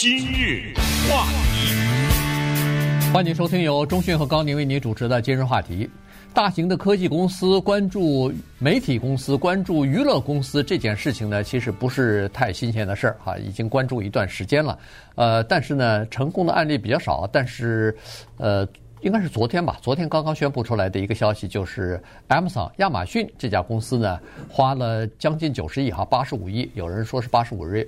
[0.00, 0.72] 今日
[1.10, 5.86] 话题，欢迎收听由中讯和高宁为您主持的今日话题。
[6.32, 14.78] 大型的科技公司关注媒体公司、关注娱乐公司这件事情呢，其实不是太新鲜的事儿哈，已经关注一段时间了。
[15.16, 17.28] 呃，但是呢，成功的案例比较少。
[17.30, 17.94] 但是，
[18.38, 18.66] 呃，
[19.02, 27.86] 应该是昨天吧，昨天刚刚宣布出来的一个消息就是 Amazon 亚马逊这家公司呢，花了将近九十亿哈，八十五亿，有人说是八十五亿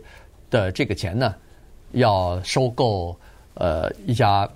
[0.51, 1.35] 的这个钱呢。
[1.93, 3.16] 要收购
[3.54, 4.48] 呃一家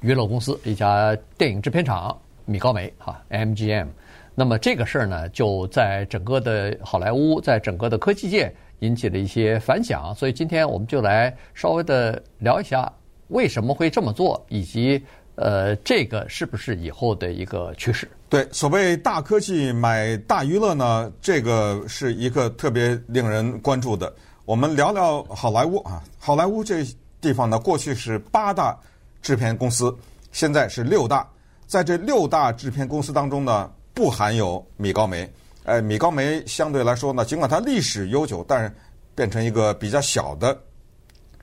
[0.00, 3.86] 娱乐公司，一家电影制片厂米高梅哈 MGM。
[4.34, 10.14] 那么这个事儿呢，就在整个的好莱坞，在整个的科技界引起了一些反响。
[10.14, 12.92] 所以今天我们就来稍微的聊一下
[13.28, 15.02] 为什么会这么做，以及
[15.34, 18.08] 呃这个是不是以后的一个趋势？
[18.28, 24.12] 对，所谓大科技买大娱乐呢，这个是一个特别令人关注的。
[24.48, 26.82] 我们聊聊好莱坞啊，好莱坞这
[27.20, 28.74] 地方呢，过去是八大
[29.20, 29.94] 制片公司，
[30.32, 31.28] 现在是六大。
[31.66, 35.30] 在这六大制片公司当中呢，不含有米高梅。
[35.64, 38.74] 哎，米高梅相对来说呢，尽管它历史悠久，但是
[39.14, 40.58] 变成一个比较小的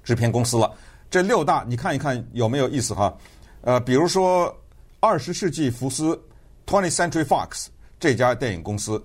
[0.03, 0.73] 制片公司了。
[1.07, 3.15] 这六大，你看一看有没有意思哈？
[3.61, 4.51] 呃，比如说
[4.99, 6.19] 二十世纪福斯
[6.65, 7.67] （Twenty Century Fox）
[7.99, 8.99] 这家电影公司，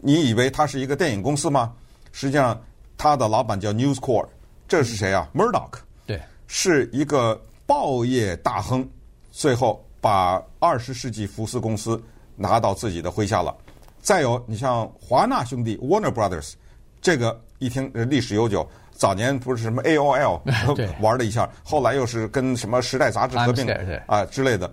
[0.00, 1.72] 你以为它是一个电影公司吗？
[2.12, 2.62] 实际上。
[2.98, 4.28] 他的老板叫 News Corp，
[4.66, 8.88] 这是谁啊？Murdoch，对，是一个报业大亨，
[9.30, 12.02] 最后把二十世纪福斯公司
[12.36, 13.54] 拿到自己的麾下了。
[14.00, 16.54] 再有，你像华纳兄弟 Warner Brothers，
[17.00, 20.40] 这个一听历史悠久，早年不是什么 AOL
[21.02, 23.66] 玩了一下，后来又是跟什么时代杂志合并
[24.06, 24.72] 啊之类的。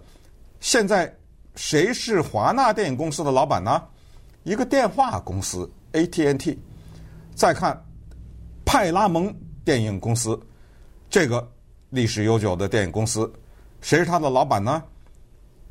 [0.60, 1.14] 现在
[1.56, 3.84] 谁是华纳电影公司的老板呢？
[4.44, 6.58] 一个电话公司 AT&T。
[7.36, 7.80] 再看。
[8.74, 9.32] 派拉蒙
[9.64, 10.36] 电影公司，
[11.08, 11.48] 这个
[11.92, 13.32] 历史悠久的电影公司，
[13.82, 14.82] 谁是他的老板呢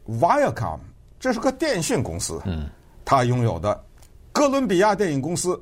[0.06, 0.78] ？Viacom，
[1.18, 2.70] 这是个电讯公司，嗯，
[3.04, 3.84] 他拥有的
[4.30, 5.60] 哥伦比亚电影公司，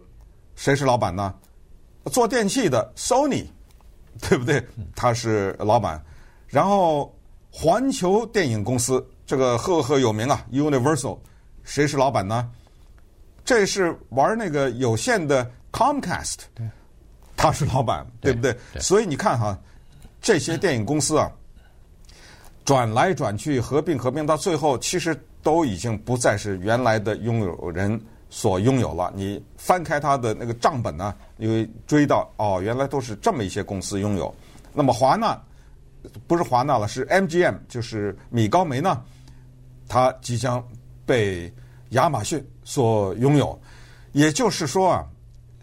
[0.55, 1.35] 谁是老板呢？
[2.13, 3.47] 做电器的 Sony，
[4.21, 4.63] 对不对？
[4.95, 5.99] 他是老板。
[6.47, 7.11] 然后
[7.51, 11.19] 环球电影公司，这个赫赫有名啊，Universal，
[11.65, 12.51] 谁是老板呢？
[13.47, 16.69] 这是玩那个有线的 Comcast，对。
[17.41, 18.55] 他是老板，对不对？
[18.79, 19.59] 所以你看哈，
[20.21, 21.33] 这些电影公司啊，
[22.67, 29.11] 转来转去，合并合并，到最后其实都已经不再是原来的拥有人所拥有了。
[29.17, 34.35] 你翻开他的那个账本呢，你会追到哦，原来都是这么一些公司拥有。
[34.75, 35.43] 那么华纳
[36.27, 39.03] 不是华纳了，是 MGM，就是米高梅呢，
[39.89, 40.63] 它即将
[41.07, 41.51] 被
[41.91, 43.59] 亚马逊所拥有。
[44.13, 45.07] 也就是说啊。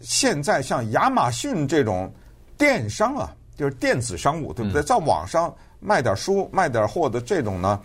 [0.00, 2.12] 现在像亚马逊这种
[2.56, 4.82] 电商啊，就是电子商务，对不对？
[4.82, 7.80] 在网上卖点书、卖点货的这种呢，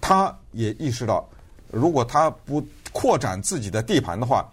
[0.00, 1.28] 他也意识到，
[1.70, 4.48] 如果他不扩展自己的地盘的话，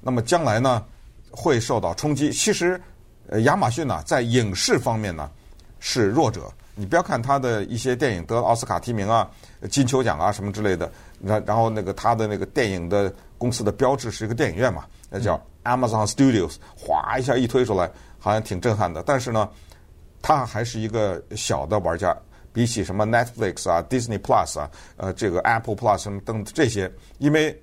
[0.00, 0.82] 那么将来呢
[1.30, 2.32] 会受到冲击。
[2.32, 2.80] 其实，
[3.28, 5.30] 呃，亚马逊呢在影视方面呢
[5.80, 6.50] 是弱者。
[6.74, 9.28] 你不要看他的一些电影得奥斯卡提名啊、
[9.68, 10.90] 金球奖啊什么之类的，
[11.22, 15.38] 然然后那个他的那个电影的公司的标志是一个电影院嘛，那叫。
[15.68, 19.02] Amazon Studios，哗一下一推出来，好像挺震撼的。
[19.02, 19.48] 但是呢，
[20.22, 22.16] 它还是一个小的玩家，
[22.52, 27.62] 比起什么 Netflix 啊、Disney Plus 啊、呃这个 Apple Plus 什么等这些，因为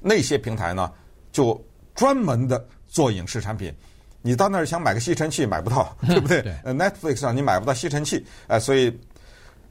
[0.00, 0.92] 那些平台呢，
[1.32, 1.58] 就
[1.94, 3.74] 专门的做影视产品。
[4.22, 6.42] 你到那儿想买个吸尘器买不到， 对不对？
[6.42, 6.52] 对。
[6.64, 8.16] Netflix 上你买不到吸尘器，
[8.48, 8.96] 哎、呃，所以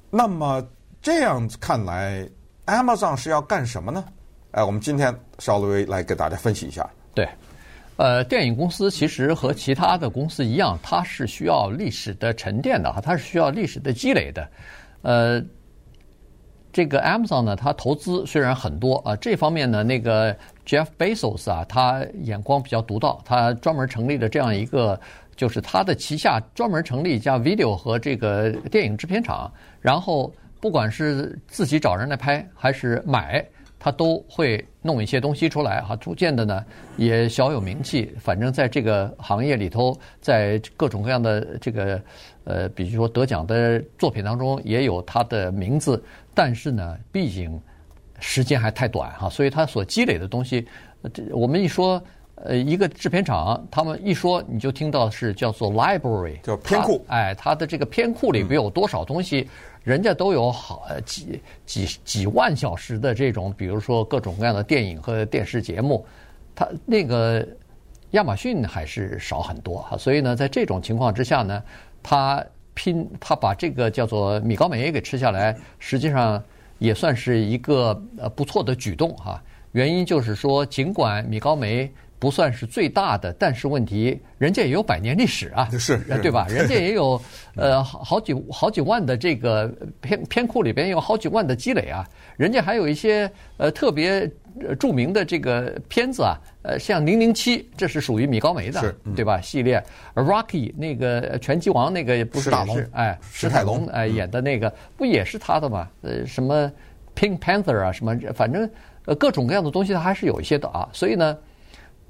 [0.09, 0.66] 那么
[1.01, 2.27] 这样看来
[2.66, 4.03] ，Amazon 是要干什么呢？
[4.51, 6.89] 哎、呃，我们今天稍微来给大家分析一下。
[7.16, 7.28] 对，
[7.96, 14.48] 呃，电影公司其实和其他的公司一样，它是需要历史的沉淀的哈，它是需要历史的积累的。
[15.02, 15.42] 呃，
[16.74, 25.00] 这个 Amazon 呢，它投资虽然很多啊，这方面呢，那个 Jeff Bezos 啊，他眼光比较独到，他专门成立了这样一个，
[25.38, 29.50] 就是他的旗下专门成立一家 video 和这个电影制片厂，
[29.80, 30.30] 然后
[30.60, 33.45] 不管是自己找人来拍还是买。
[33.86, 36.66] 他都会弄一些东西出来哈，逐渐的呢
[36.98, 38.12] 也小有名气。
[38.20, 42.02] 反正在这个行业里头，在各种各样的这个
[42.46, 46.04] 呃，比如说得奖的作品当中，也有他的名字。
[46.34, 47.62] 但是呢，毕竟
[48.20, 50.68] 时间还太短哈，所以他所积累的东西，
[51.14, 52.02] 这我们一说
[52.38, 57.06] 呃一个制片厂，他们一说你就听到是叫做 library，叫片库。
[57.08, 59.42] 哎，他的这个片库里边有多少东西？
[59.42, 59.50] 嗯
[59.86, 66.04] 人家都有好几几几万小时的这种，比如说各种各样的电影和电视节目，
[66.56, 67.48] 他那个
[68.12, 69.96] 亚马逊还是少很多哈。
[69.96, 71.64] 所以呢，在这种情况之下呢，
[72.02, 72.44] 他
[72.74, 76.44] 拼他把这个叫做米高梅给吃下来，实际上
[76.80, 79.40] 也算是一个呃不错的举动哈。
[79.72, 81.90] 原因就是说，尽管米高梅。
[82.25, 86.48] 不算是最大的，但是问题，人家也有百年历史啊，是，对吧？
[86.50, 87.22] 人家也有
[87.56, 92.04] 呃好几好几万的这个片片库里边有好几万的积累啊，
[92.36, 94.27] 人家还有一些呃特别
[94.80, 99.39] 著名的这个片子啊，呃像零零七，这是属于米高梅的，是，对吧？
[99.39, 99.80] 系列
[100.16, 105.88] Rocky 那个拳击王那个不是也是哎史泰龙哎演的那个不也是他的吗？
[106.01, 106.72] 呃什么
[107.16, 108.68] Pink Panther 啊什么，反正
[109.06, 111.38] 呃各种各样的东西他还是有一些的啊，所以呢。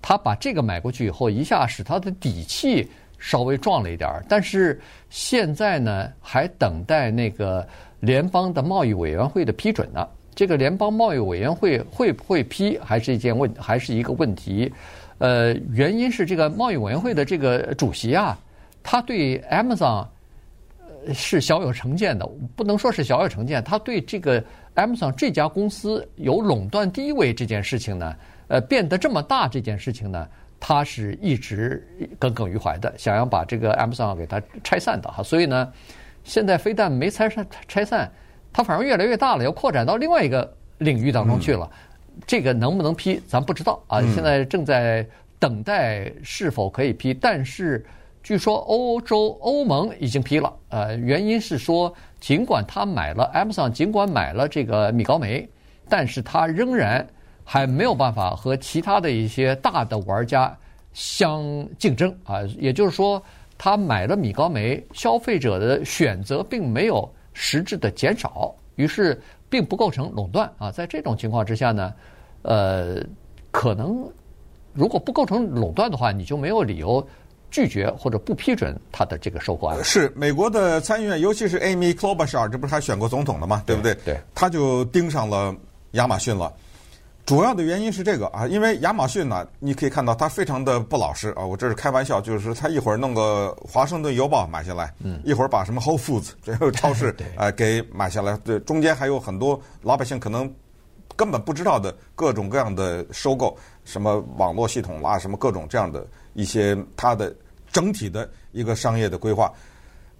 [0.07, 2.87] 他把这个买过去以后，一下使他的底气
[3.17, 4.23] 稍微壮了一点儿。
[4.29, 4.79] 但是
[5.09, 7.67] 现在呢，还等待那个
[8.01, 10.07] 联邦的贸易委员会的批准呢。
[10.35, 14.71] 这个联邦贸易委员会会不会批，还是一件问，还是一个问题。
[15.17, 18.37] 呃，原因是这个贸易委员会的这个主席啊，
[18.83, 20.05] 他对 Amazon
[21.15, 24.39] 是小有成见的，不能说是小有成见，他对这个
[24.75, 28.15] Amazon 这家公司有垄断地位这件事情呢。
[28.47, 30.27] 呃，变得这么大这件事情呢，
[30.59, 31.83] 他是一直
[32.19, 35.24] 耿耿于怀的，想要把这个 Amazon 给它拆散的哈。
[35.24, 35.74] 所以呢，
[36.24, 38.12] 现在非但没拆散拆散，
[38.53, 41.68] 它反而越来越大了，要扩展到另外一个领域当中去了。
[42.13, 44.00] 嗯、这个能不能批，咱不知道啊。
[44.13, 45.03] 现在正在
[45.39, 47.83] 等待是否可以批，但是
[48.21, 50.53] 据说欧洲欧盟已经批了。
[50.69, 55.50] 呃，原因是说，尽管他买了 Amazon，尽管买了这个米高梅，
[55.89, 57.06] 但是他仍然。
[57.47, 60.57] 还没有办法和其他的一些大的玩家
[60.94, 61.44] 相
[61.77, 63.21] 竞争啊，也就是说，
[63.57, 70.71] 他买了米高梅，消费者的选择并没有实质的减少，于是并不构成垄断啊。
[70.71, 71.94] 在这种情况之下呢，
[72.42, 72.97] 呃，
[73.51, 74.09] 可能
[74.74, 77.06] 如果不构成垄断的话，你就没有理由
[77.51, 79.83] 拒绝或者不批准他的这个收购案。
[79.83, 83.62] 是美国的参议院，尤其是 Amy Klobuchar，这不是还选过总统的吗？
[83.65, 83.94] 对不对？
[84.03, 85.56] 对，他就盯上了
[85.91, 86.51] 亚马逊了。
[87.25, 91.44] 主要的原因是这个啊，因为亚马逊呢，你可以看到它非常的不老实啊。
[91.44, 100.54] 我这是开玩笑，就是它一会儿弄个华盛顿邮报买下来，嗯，一会儿把什么 Whole Foods 这个超市 呃给买下来，对，中间还有很多老百姓可能
[101.16, 106.06] 根本不知道的各种各样的收购，什么网络系统啦，什么各种这样的
[106.36, 107.36] 一些它的
[107.72, 109.51] 整体的一个商业的规划。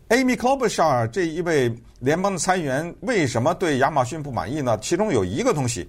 [0.10, 4.76] Amy Klobuchar 这一位联邦的参议员为什么对亚马逊不满意呢？
[4.80, 5.88] 其中有一个东西。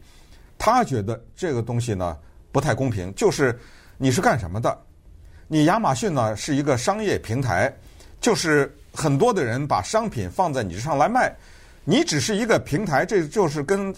[0.58, 2.16] 他觉得这个东西呢
[2.52, 3.58] 不太公平，就是
[3.98, 4.76] 你是干什么的？
[5.48, 7.72] 你亚马逊呢是一个商业平台，
[8.20, 11.34] 就是很多的人把商品放在你这上来卖，
[11.84, 13.94] 你只是一个平台，这就是跟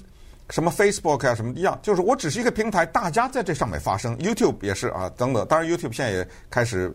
[0.51, 5.47] 什么 Facebook 啊什么一样，就是我只是一个平台，大家在这上面发声，YouTube 也是啊等等。
[5.47, 6.95] 当然 YouTube 现在也开始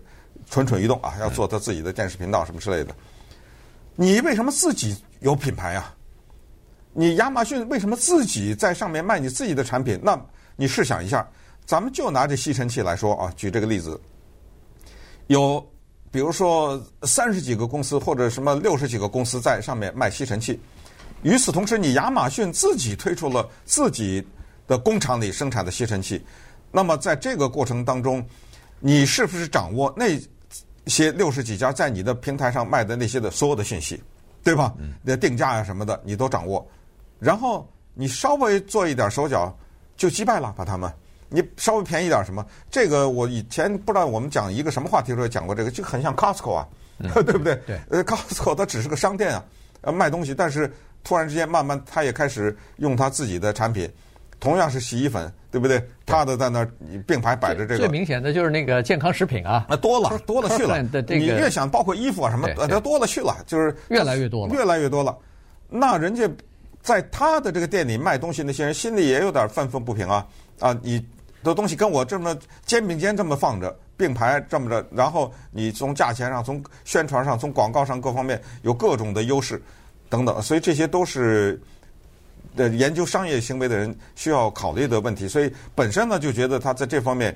[0.50, 2.94] 蠢蠢欲动啊，要做他自己的电视频道什么之类的。
[3.96, 5.96] 你为什么自己有品牌啊？
[6.94, 10.00] 你亚马逊为什么自己在上面卖你自己的产品？
[10.04, 10.20] 那
[10.56, 11.28] 你试想一下，
[11.66, 14.00] 咱们就拿这吸尘器来说啊，举这个例子，
[15.28, 15.66] 有
[16.12, 20.60] 比如说三十几个公司或者什么六十几个公司在上面卖吸尘器，
[21.24, 24.24] 与此同时，你亚马逊自己推出了自己
[24.68, 26.24] 的工厂里生产的吸尘器，
[26.72, 28.24] 那么在这个过程当中，
[28.80, 30.20] 你是不是掌握那
[30.86, 34.00] 些六十几家在你的平台上卖的那些的所有的信息，
[34.44, 34.72] 对吧？
[35.02, 36.64] 那定价啊什么的，你都掌握。
[37.20, 39.56] 然后你稍微做一点手脚，
[39.96, 40.92] 就击败了把他们。
[41.30, 42.46] 你稍微便宜点什么？
[42.70, 46.68] 这个我以前不知道我们讲一个什么话题的时候讲过这个，就很像 Costco 啊，
[47.00, 47.56] 嗯、 对不对？
[47.66, 47.80] 对。
[47.90, 49.44] 呃，Costco 它只是个商店啊，
[49.82, 50.72] 呃，卖东西，但是
[51.04, 53.92] 突然之间慢慢它也开始用它自己的产品，
[54.40, 55.84] 同样是洗衣粉，对不对？
[56.06, 56.72] 它的在那儿
[57.08, 57.78] 并排摆着这个。
[57.80, 60.80] 最明显的就是那个健康食品啊，那多了多了去了。
[61.10, 65.18] 你越想，包括衣服啊什么，它多了去了，就是越来越多了，越来越多了。
[65.68, 66.30] 那人家。
[66.84, 70.28] 在他的这个店里卖东西，那些人心里也有点愤愤不平啊！
[70.60, 71.04] 啊，你
[71.42, 79.62] 的东西跟我这么肩并肩这么放着，并排这么着，然后你从价钱上、从宣传上、从广告上各方面有各种的优势
[80.10, 81.60] 等等，所以这些都是
[82.58, 85.26] 呃研究商业行为的人需要考虑的问题。
[85.26, 87.34] 所以本身呢，就觉得他在这方面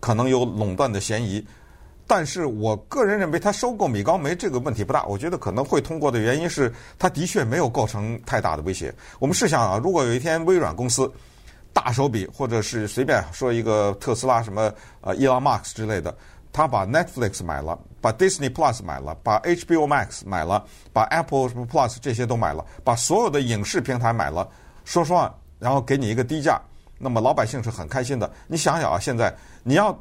[0.00, 1.46] 可能有垄断的嫌疑。
[2.10, 5.06] 但是我个人认为，他收购米高梅这个问题不大。
[5.06, 8.92] 我觉得可能会通过的原因是，他的确没有构成太大的威胁。
[9.20, 11.08] 我们试想啊，如果有一天微软公司
[11.72, 16.12] 大手笔，或者是随便说一个特斯拉什么呃伊朗马斯之类的，
[16.52, 24.48] 他把 Netflix 买了，把 Disney Plus 买了，把 HBO Max 买了，把 Apple 什么 Plus 这些都买了，把所有的影视平台买了，
[24.84, 26.60] 说实话，然后给你一个低价，
[26.98, 28.28] 那么老百姓是很开心的。
[28.48, 29.96] 你想想啊，现在你要。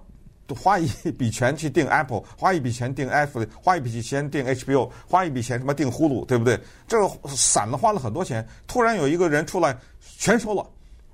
[0.56, 6.60] 花一笔钱去订 Apple，花一笔钱订 Apple，花一笔钱订 HBO，花一笔钱什么订 Hulu，对不对？
[6.88, 9.76] 这个散了花了很多钱，突然有一个人出来
[10.18, 10.66] 全收了，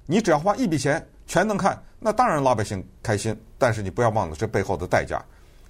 [0.06, 3.36] 你只要花一笔钱全能看，那当然老百姓开心。
[3.58, 5.24] 但是你不要忘了这背后的代价，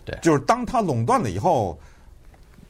[0.03, 1.79] 对，就是当他垄断了以后，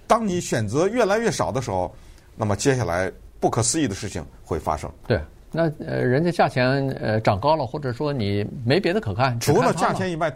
[0.08, 1.94] 当你选择越来越少的时候，
[2.36, 4.92] 那么接下来不可思议的事情会发生。
[5.08, 5.20] 对。
[5.58, 10.30] 那呃，人家价钱呃涨高了，或者说你没别的可看，除了价钱以外，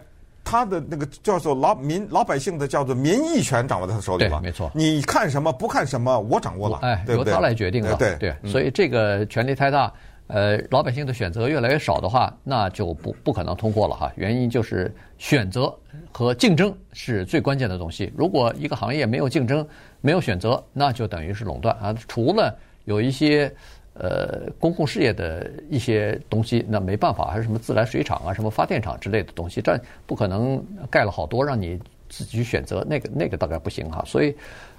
[0.50, 4.30] 他的那个叫做老民老百姓的叫做民意权掌握在他手里了。
[4.30, 4.68] 对，没错。
[4.74, 7.18] 你看什么不看什么，我掌握了，哎，对对？
[7.18, 7.94] 由他来决定了。
[7.94, 9.92] 对对，所以这个权力太大，
[10.26, 14.10] 呃，老百姓的选择越来越少的话，那就不不可能通过了哈。
[14.16, 15.72] 原因就是选择
[16.10, 18.12] 和竞争是最关键的东西。
[18.16, 19.64] 如果一个行业没有竞争，
[20.00, 21.94] 没有选择，那就等于是垄断啊。
[22.08, 23.54] 除了有一些。
[23.94, 31.78] 呃，公共事业的一些东西，那没办法，还是什么自来水厂啊、什么发电厂之类的东西，这不可能盖了好多让你
[32.08, 34.02] 自己去选择，那个那个大概不行哈。
[34.06, 34.34] 所以，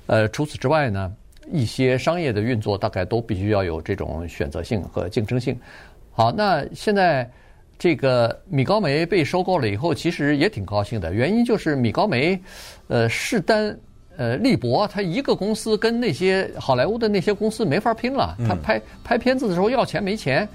[0.08, 1.14] 呃，除此之外呢，
[1.52, 5.60] 一些商业的运作大概都必须要有这种选择性和竞争性。
[6.14, 7.30] 好，那现在
[7.78, 12.40] 这个米高梅被收购了以后，其实也挺高兴的，原因就是米高梅，
[12.88, 13.78] 呃，势单。
[14.18, 18.38] 呃，利博他一个公司跟那些好莱坞的那些公司没法拼了。
[18.48, 20.48] 他拍拍片子的时候要钱没钱，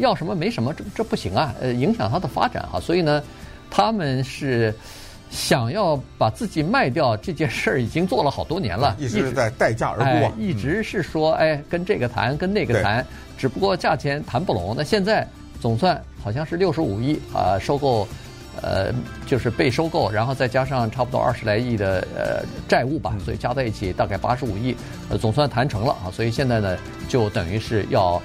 [0.00, 1.54] 要什么没什么，这这不行啊！
[1.60, 2.80] 呃，影响他的发展啊。
[2.80, 3.22] 所以呢，
[3.70, 4.74] 他们是
[5.30, 10.32] 想要把自己卖掉这件事儿已经做了好多年了，一直在待价而沽啊。
[10.38, 13.06] 一直是说，哎，跟这个谈，跟那个谈，
[13.38, 14.74] 只不过价钱谈不拢。
[14.76, 15.26] 那现在
[15.60, 18.06] 总算好像是六十五亿啊，收购。
[18.62, 18.92] 呃，
[19.26, 24.74] 就是被收购，然后再加上差不多二十来亿的呃债务吧，所以加在一起大概八十五亿，
[25.08, 26.10] 呃，总算谈成了啊。
[26.12, 26.76] 所以现在呢，
[27.08, 28.20] 就等于是要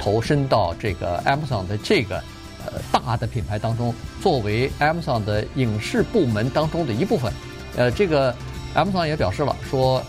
[0.00, 2.16] 投身到这个 Amazon 的这个
[2.64, 7.32] 呃大的品牌当中，作为 Amazon 的影视部门当中的一部分。
[7.76, 8.34] 呃，这个
[8.74, 10.02] Amazon 也表示了说，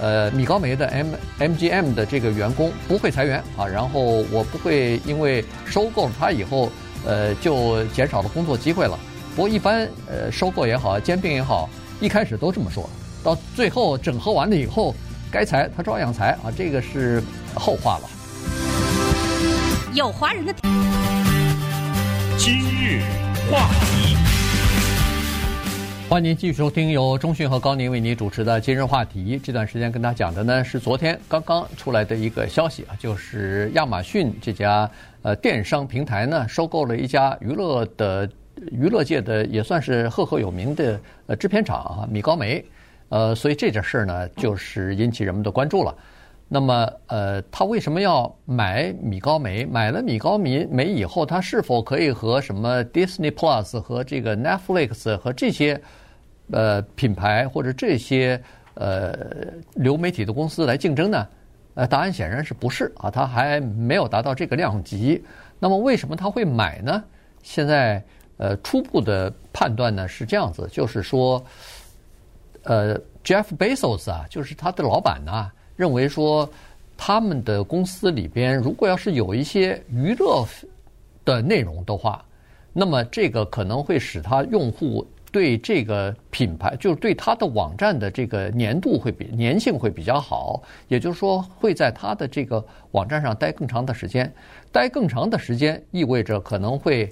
[0.00, 6.70] 呃，米高梅的 M MGM 的这个员工不会裁员啊，然后我不会因为收购了它以后，
[7.04, 8.98] 呃，就减少了工作机会了。
[9.34, 11.66] 不过一般，呃，收购也好，兼并也好，
[12.02, 12.86] 一开始都这么说，
[13.24, 14.94] 到最后整合完了以后，
[15.30, 17.22] 该裁他照样裁啊，这个是
[17.54, 18.10] 后话了。
[19.94, 20.54] 有华人的
[22.36, 23.00] 今日
[23.50, 24.16] 话题，
[26.10, 29.40] 欢迎您继续收听由中讯和高宁为您主持的今日话题。
[29.42, 34.90] 这段时间跟大家讲的呢是昨天刚刚出来的一个消息啊，就是亚马逊这家
[35.22, 38.28] 呃电商平台呢收购了一家娱乐的。
[38.70, 42.64] 娱乐界的也算是赫赫有名的呃制片厂啊，米高梅，
[43.08, 45.94] 呃，所以这件事儿呢，就是引起人们的关注了。
[46.48, 49.64] 那么，呃，他为什么要买米高梅？
[49.64, 55.80] 买了米高梅梅以后，他是否可以和什么 Disney Plus 和这个 Netflix 和这些
[56.50, 58.38] 呃品牌或者这些
[58.74, 59.16] 呃
[59.74, 61.26] 流媒体的公司来竞争呢？
[61.74, 65.24] 呃，答案显然是不是啊，他还没有达到这个量级。
[65.58, 67.02] 那么，为什么他会买呢？
[67.42, 68.02] 现在。
[68.42, 71.40] 呃，初步的判断呢是这样子，就是说，
[72.64, 76.50] 呃，Jeff Bezos 啊，就是他的老板呢，认为说，
[76.96, 80.44] 他们的公司里边如果要是有一些娱乐
[81.24, 82.24] 的内容的话，
[82.72, 94.34] 那么这个可能会使他用户对这个品牌，就是对他的网站的这个粘度会比粘性会比较好，也就是说会在他的这个网站上待更长的时间，
[94.72, 97.08] 待更长的时间意味着可能会。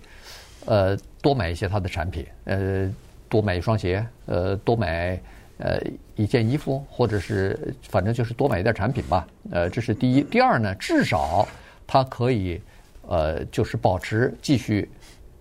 [0.66, 2.90] 呃，多买一些他的产品，呃，
[3.28, 5.20] 多买一双鞋，呃，多买
[5.58, 5.78] 呃
[6.16, 9.28] 一件衣服，或者是反正就是多买一点产品吧。
[9.50, 10.22] 呃，这是第一。
[10.22, 11.46] 第二呢，至少
[11.86, 12.60] 他可以
[13.06, 14.88] 呃，就是保持继续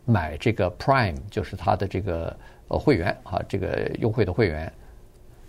[0.04, 2.36] 买这个 Prime，就是他的这个
[2.68, 4.72] 呃会员啊，这个优惠的会员，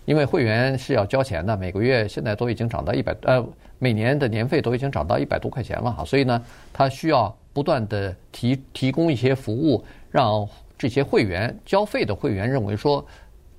[0.05, 3.45] 因为会员是要交钱的，每个月现在都已经涨到一百呃，
[3.79, 7.35] 每年的年费都已经涨到一百多块钱了哈，所以呢，他需要。
[7.53, 13.03] 不断的提提供一些服务，让这些会员交费的会员认为说，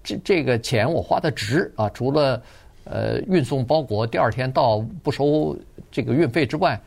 [0.05, 1.89] 这这个钱我花的值啊！
[1.91, 2.43] 除了
[2.85, 5.57] 呃运送包裹第二天到不收
[5.91, 6.79] 这个运费之外，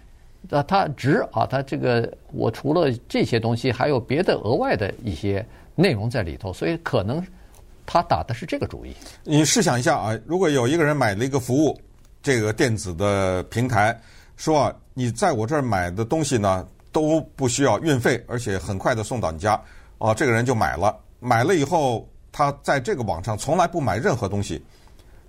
[0.48, 1.48] 那它值啊！
[1.50, 5.44] 它这个我除了这些东西，还有别的额外的一些
[5.74, 7.26] 内容在里头，所以可能
[7.86, 8.94] 他打的是这个主意。
[9.24, 11.80] 你试想一下啊，如果有一个人买了一个服务，
[12.22, 13.98] 这个电子的平台，
[14.36, 16.68] 说啊，你在我这儿买的东西呢？
[16.96, 19.62] 都不需要运费，而且很快的送到你家，
[19.98, 20.98] 啊，这个人就买了。
[21.20, 24.64] 买了以后，他在这个网上从来不买任何东西，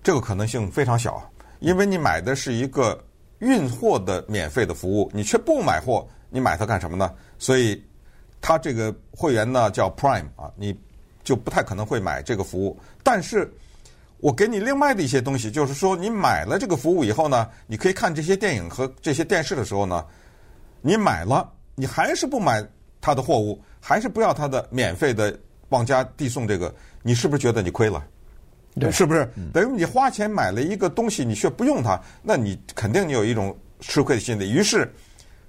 [0.00, 1.20] 这个可能性非常小，
[1.58, 2.96] 因为你买的是一个
[3.40, 7.12] 运货的免费的服务，你却不买货，你买它干什么呢？
[7.37, 7.85] 所以，
[8.40, 10.73] 他这个会员呢叫 Prime 啊，你
[11.25, 12.78] 就不太可能会买这个服务。
[13.02, 13.52] 但是，
[14.18, 20.04] 我给你另外的一些东西，就是说你买了这个服务以后呢，你可以看这些电影和这些电视的时候呢，
[20.80, 22.66] 你买了，你还是不买
[23.00, 28.04] 他的货物，还是不要他的免费的往家递送这个，你是不是觉得你亏了？
[28.80, 29.26] 对，是不是？
[29.54, 34.92] 等于你花钱买了一个东西，你却不用它，那你肯定你有一种吃亏的心理，于是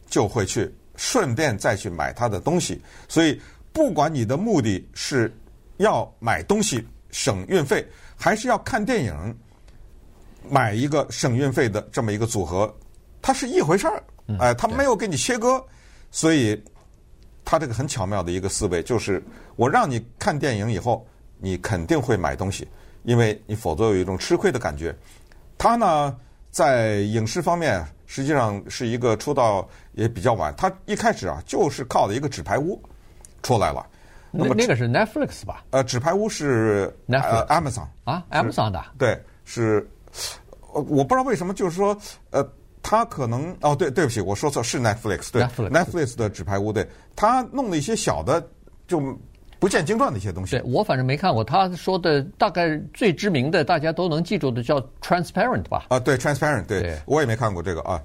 [0.08, 2.82] 就会去顺便再去买他的东西。
[3.08, 3.42] 所以，
[3.74, 5.34] 不管你的目的是
[5.78, 9.38] 要买东西省运费，还是要看电影
[10.50, 12.74] 买一个省运费的这么一个组合，
[13.22, 14.02] 它是一回事儿。
[14.40, 15.62] 哎，它没有给你切割，
[16.12, 16.62] 所以
[17.46, 19.24] 他这个很巧妙的一个思维就是，
[19.56, 21.06] 我让你看电影以后，
[21.38, 22.68] 你肯定会买东西。
[23.04, 24.94] 因为你否则有一种吃亏的感觉。
[25.58, 26.14] 他呢，
[26.52, 30.54] 在影视方面实际上是一个出道也比较晚。
[30.58, 32.76] 他一开始啊，就是靠的一个《纸牌屋》
[33.48, 33.88] 出来了。
[34.30, 35.64] 那么那个是 Netflix 吧？
[35.70, 38.84] 呃，《纸牌屋》是 Netflix Amazon 啊，Amazon 的。
[38.98, 39.90] 对，是。
[40.74, 41.98] 呃，我不知道为什么，就是说，
[42.32, 42.46] 呃，
[42.90, 48.42] 他可能哦，对，对不起，我说错，是 Netflix，对，Netflix 的《纸牌屋》，对，他弄了一些小的
[48.88, 49.02] 就。
[49.60, 51.44] 不见经传的一些东西，对我反正没看过。
[51.44, 55.88] 他说的大概最知名的，大家都能记住的叫 Transparent 吧？
[55.90, 58.00] 啊，对，Transparent，对，对我也没看过这个啊。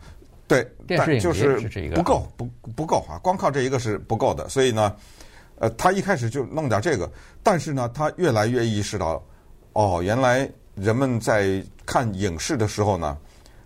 [0.48, 1.60] 对，电视就是
[1.94, 4.48] 不够，啊、不不够啊，光靠这一个是不够的。
[4.48, 4.96] 所以呢，
[5.58, 7.06] 呃，他一开始就弄点这个，
[7.42, 9.22] 但是呢，他越来越意识到，
[9.74, 13.18] 哦，原来人们在看影视的时候呢，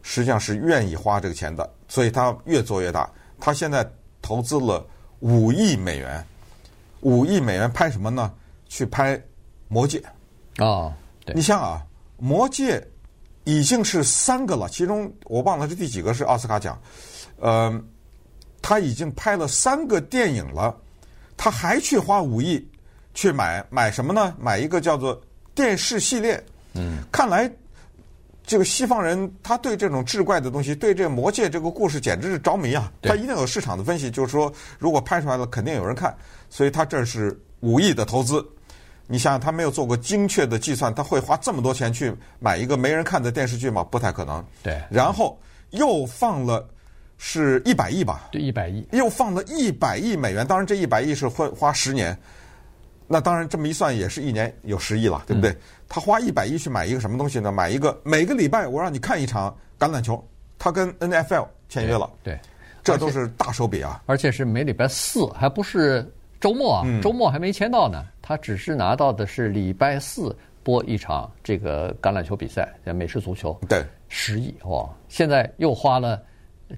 [0.08, 3.10] 实际上是愿意花这个钱的，所以他越做越大。
[3.40, 3.84] 他现在
[4.22, 4.86] 投资了
[5.18, 6.24] 五亿美元。
[7.00, 8.32] 五亿美元拍什么呢？
[8.68, 9.16] 去拍
[9.66, 10.00] 《魔戒》
[10.64, 10.94] 啊！
[11.24, 11.82] 对，你想啊，
[12.22, 12.78] 《魔戒》
[13.42, 16.80] 已经是三个了，其中我忘了是第几个是奥斯卡奖。
[17.40, 17.82] 呃，
[18.62, 20.74] 他已经拍了三个电影了，
[21.36, 22.64] 他还去花五亿
[23.12, 24.36] 去买买什么呢？
[24.38, 25.20] 买一个叫做
[25.52, 26.40] 电视系列。
[26.74, 27.50] 嗯，看来。
[28.46, 32.92] 这个西方人他对这种志怪的东西，对这个魔界这个故事简直是着迷啊！
[33.02, 36.16] 他一定有市场的分析，就是说如果拍出来了，肯定有人看，
[36.48, 38.46] 所以他这是五亿的投资。
[39.08, 43.82] 你想想，他没有做过精确的计算，他会花这么多钱去买一个没人看的电视剧吗？
[43.82, 44.44] 不太可能。
[44.62, 44.80] 对。
[44.90, 45.36] 然后
[45.70, 46.68] 又放了
[47.18, 48.28] 是一百亿吧？
[48.30, 48.86] 对，一百亿。
[48.92, 52.16] 又放了一百亿美元，当然这一百亿是会花十年。
[53.08, 55.50] 那当然，这么一算也是一年有十亿了，对不对？
[55.50, 55.56] 嗯、
[55.88, 57.52] 他花一百亿去买一个什么东西呢？
[57.52, 60.22] 买一个每个礼拜我让你看一场橄榄球，
[60.58, 62.40] 他跟 NFL 签约了，对，对
[62.82, 64.02] 这都是大手笔啊！
[64.06, 68.04] 而且是每礼拜四，还不是周末啊，周末还没签到呢。
[68.20, 74.88] 他只是拿到的是礼拜四播一场这个橄榄球比赛，叫美式足球，对，十亿哇！
[75.08, 76.20] 现在又花了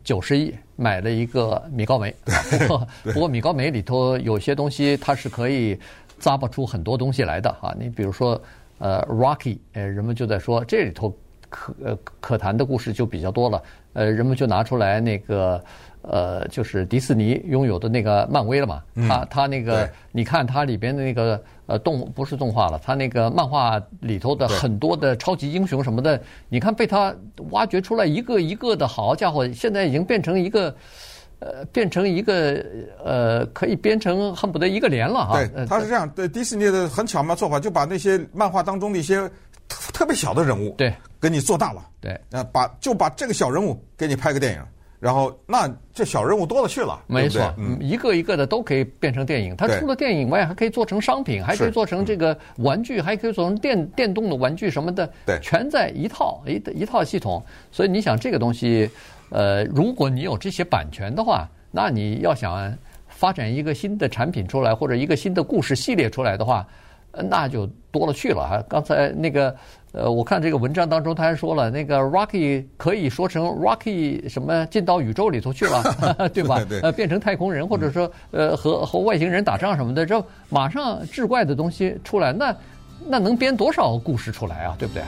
[0.05, 2.15] 九十亿买了一个米高梅，
[2.61, 5.79] 不过 不过米高梅里头有些东西它是可以。
[6.21, 8.41] 咂巴出很多东西来的哈，你比如说，
[8.79, 11.17] 呃，Rocky，呃，人们就在说这里头
[11.49, 13.63] 可呃可谈的故事就比较多了，
[13.95, 15.63] 呃，人们就拿出来那个
[16.03, 27.15] 呃，就是迪士尼拥有的那个漫威了嘛，他他那个你看它里边的那个呃动不是动画了，它那个漫画里头的很多的超级英雄什么的，你看被他
[27.51, 30.75] 挖掘出来一个一个的，好家伙，现在已经变成一个。
[31.41, 32.65] 呃，变成一个
[33.05, 35.39] 呃，可以编成恨不得一个连了哈。
[35.39, 36.09] 对，他是这样。
[36.11, 39.21] 对，迪士尼的很巧妙做法，就把那些漫画当中的一些
[39.69, 41.87] 特特别小的人物，对，给你做大了。
[42.01, 44.63] 对，呃，把就把这个小人物给你拍个电影，
[44.99, 47.01] 然后那这小人物多了去了。
[47.07, 49.55] 没错，对对嗯，一个一个的都可以变成电影。
[49.55, 55.09] 它除了电影外，还可以做成商品，还可以做成这个玩具，还可以做成电电动的玩具什么的。
[55.25, 57.41] 对，全在一套一一套系统。
[57.71, 58.91] 所以你想这个东西。
[59.31, 62.73] 呃，如果你有这些版权的话，那你要想
[63.09, 66.67] 发展一个新的产品出来，或者一个新的故事系列出来的话，
[67.13, 68.65] 那就多了去了哈。
[68.69, 69.55] 刚才那个
[69.93, 76.61] 呃，我看这个文章当中他还说了，那个 Rocky 可以说成 Rocky 什么进到宇宙里头去了， 对吧？
[76.83, 82.55] 呃，变成太空人，或者说呃和和外星人打仗什么的，这马上志怪的东西出来，那
[83.07, 84.77] 那能编多少故事出来啊？
[84.79, 85.03] 对不对？